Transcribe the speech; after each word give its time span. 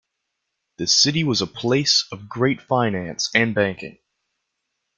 The 0.77 0.87
city 0.87 1.23
was 1.23 1.43
a 1.43 1.45
place 1.45 2.07
of 2.11 2.27
great 2.27 2.59
finance 2.59 3.29
and 3.35 3.53
banking. 3.53 3.99